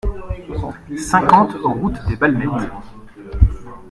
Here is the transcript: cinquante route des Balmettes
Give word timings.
cinquante 0.97 1.51
route 1.63 2.03
des 2.07 2.15
Balmettes 2.15 2.71